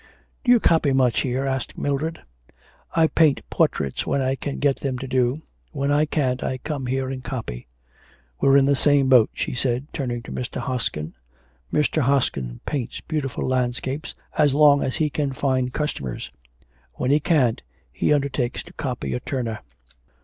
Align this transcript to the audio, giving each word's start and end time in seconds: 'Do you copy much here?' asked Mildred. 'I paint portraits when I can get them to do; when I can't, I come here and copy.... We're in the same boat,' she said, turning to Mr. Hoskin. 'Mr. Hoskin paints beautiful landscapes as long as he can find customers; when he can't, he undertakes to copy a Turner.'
'Do 0.43 0.51
you 0.51 0.59
copy 0.59 0.91
much 0.91 1.19
here?' 1.21 1.45
asked 1.45 1.77
Mildred. 1.77 2.23
'I 2.95 3.05
paint 3.09 3.41
portraits 3.51 4.03
when 4.03 4.19
I 4.19 4.33
can 4.33 4.57
get 4.57 4.77
them 4.77 4.97
to 4.97 5.07
do; 5.07 5.43
when 5.73 5.91
I 5.91 6.05
can't, 6.07 6.41
I 6.43 6.57
come 6.57 6.87
here 6.87 7.11
and 7.11 7.23
copy.... 7.23 7.67
We're 8.39 8.57
in 8.57 8.65
the 8.65 8.75
same 8.75 9.09
boat,' 9.09 9.29
she 9.35 9.53
said, 9.53 9.85
turning 9.93 10.23
to 10.23 10.31
Mr. 10.31 10.59
Hoskin. 10.59 11.13
'Mr. 11.71 12.01
Hoskin 12.01 12.61
paints 12.65 12.99
beautiful 13.01 13.47
landscapes 13.47 14.15
as 14.39 14.55
long 14.55 14.81
as 14.81 14.95
he 14.95 15.11
can 15.11 15.33
find 15.33 15.71
customers; 15.71 16.31
when 16.93 17.11
he 17.11 17.19
can't, 17.19 17.61
he 17.91 18.11
undertakes 18.11 18.63
to 18.63 18.73
copy 18.73 19.13
a 19.13 19.19
Turner.' 19.19 19.59